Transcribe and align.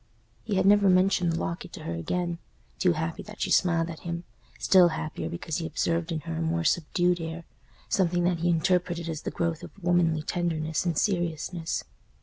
He 0.41 0.55
had 0.55 0.65
never 0.65 0.89
mentioned 0.89 1.31
the 1.31 1.39
locket 1.39 1.71
to 1.73 1.83
her 1.83 1.93
again; 1.93 2.39
too 2.79 2.93
happy 2.93 3.21
that 3.21 3.39
she 3.39 3.51
smiled 3.51 3.87
at 3.87 3.99
him—still 3.99 4.87
happier 4.87 5.29
because 5.29 5.57
he 5.57 5.67
observed 5.67 6.11
in 6.11 6.21
her 6.21 6.37
a 6.37 6.41
more 6.41 6.63
subdued 6.63 7.21
air, 7.21 7.43
something 7.87 8.23
that 8.23 8.39
he 8.39 8.49
interpreted 8.49 9.07
as 9.07 9.21
the 9.21 9.29
growth 9.29 9.61
of 9.61 9.69
womanly 9.83 10.23
tenderness 10.23 10.87
and 10.87 10.97
seriousness. 10.97 11.83